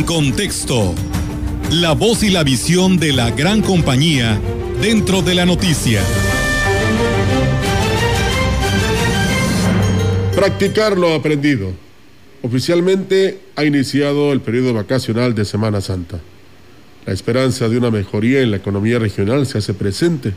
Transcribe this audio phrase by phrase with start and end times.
[0.00, 0.94] Contexto,
[1.70, 4.40] la voz y la visión de la gran compañía
[4.80, 6.02] dentro de la noticia.
[10.34, 11.72] Practicar lo aprendido.
[12.40, 16.18] Oficialmente ha iniciado el periodo vacacional de Semana Santa.
[17.04, 20.32] La esperanza de una mejoría en la economía regional se hace presente.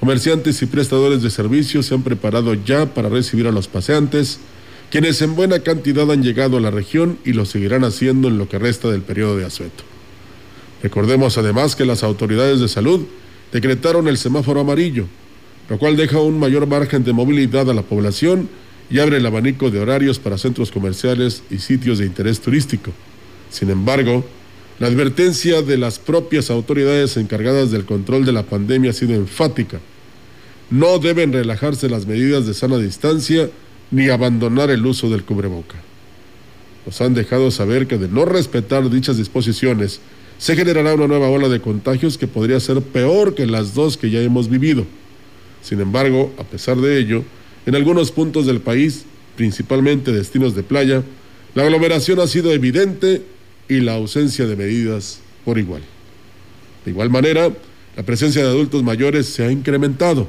[0.00, 4.40] Comerciantes y prestadores de servicios se han preparado ya para recibir a los paseantes,
[4.90, 8.48] quienes en buena cantidad han llegado a la región y lo seguirán haciendo en lo
[8.48, 9.84] que resta del periodo de asueto.
[10.82, 13.06] Recordemos además que las autoridades de salud
[13.52, 15.06] decretaron el semáforo amarillo,
[15.68, 18.48] lo cual deja un mayor margen de movilidad a la población
[18.90, 22.92] y abre el abanico de horarios para centros comerciales y sitios de interés turístico.
[23.50, 24.24] Sin embargo,
[24.78, 29.80] la advertencia de las propias autoridades encargadas del control de la pandemia ha sido enfática.
[30.70, 33.50] No deben relajarse las medidas de sana distancia
[33.90, 35.76] ni abandonar el uso del cubreboca.
[36.86, 40.00] Nos han dejado saber que de no respetar dichas disposiciones
[40.38, 44.10] se generará una nueva ola de contagios que podría ser peor que las dos que
[44.10, 44.86] ya hemos vivido.
[45.62, 47.24] Sin embargo, a pesar de ello,
[47.66, 49.04] en algunos puntos del país,
[49.36, 51.02] principalmente destinos de playa,
[51.54, 53.22] la aglomeración ha sido evidente
[53.68, 55.82] y la ausencia de medidas por igual.
[56.84, 57.50] De igual manera,
[57.96, 60.28] la presencia de adultos mayores se ha incrementado.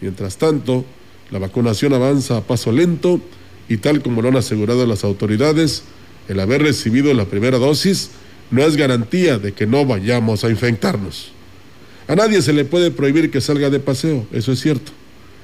[0.00, 0.84] Mientras tanto,
[1.34, 3.20] la vacunación avanza a paso lento
[3.68, 5.82] y tal como lo han asegurado las autoridades,
[6.28, 8.10] el haber recibido la primera dosis
[8.52, 11.32] no es garantía de que no vayamos a infectarnos.
[12.06, 14.92] A nadie se le puede prohibir que salga de paseo, eso es cierto.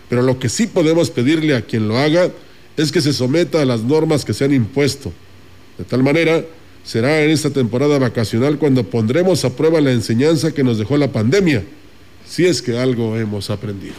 [0.08, 2.30] Pero lo que sí podemos pedirle a quien lo haga
[2.76, 5.12] es que se someta a las normas que se han impuesto.
[5.76, 6.44] De tal manera,
[6.84, 11.10] será en esta temporada vacacional cuando pondremos a prueba la enseñanza que nos dejó la
[11.10, 11.64] pandemia,
[12.28, 13.94] si es que algo hemos aprendido.